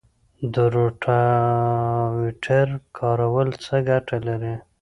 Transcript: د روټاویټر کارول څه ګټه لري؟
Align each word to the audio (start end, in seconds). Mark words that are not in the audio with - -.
د 0.53 0.55
روټاویټر 0.73 2.67
کارول 2.97 3.49
څه 3.63 3.75
ګټه 3.89 4.17
لري؟ 4.27 4.55